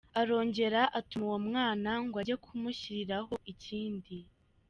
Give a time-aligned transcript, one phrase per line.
[0.19, 4.15] Arongera atuma uwo mwana ngo ajye kumushyiriraho ikindi.